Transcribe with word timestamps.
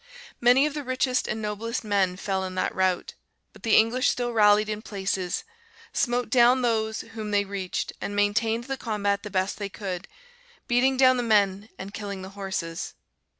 Many 0.39 0.65
of 0.65 0.73
the 0.73 0.83
richest 0.83 1.27
and 1.27 1.43
noblest 1.43 1.83
men 1.83 2.17
fell 2.17 2.43
in 2.43 2.55
that 2.55 2.73
rout, 2.73 3.13
but 3.53 3.61
the 3.61 3.75
English 3.75 4.09
still 4.09 4.33
rallied 4.33 4.67
in 4.67 4.81
places; 4.81 5.43
smote 5.93 6.31
down 6.31 6.63
those 6.63 7.01
whom 7.01 7.29
they 7.29 7.45
reached, 7.45 7.93
and 8.01 8.15
maintained 8.15 8.63
the 8.63 8.77
combat 8.77 9.21
the 9.21 9.29
best 9.29 9.57
they 9.59 9.69
could; 9.69 10.07
beating 10.67 10.97
down 10.97 11.17
the 11.17 11.21
men 11.21 11.69
and 11.77 11.93
killing 11.93 12.23
the 12.23 12.29
horses. 12.29 12.95